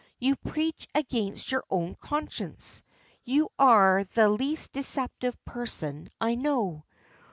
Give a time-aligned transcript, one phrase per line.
[0.17, 2.81] "You preach against your own conscience.
[3.23, 6.85] You are the least deceptive person I know.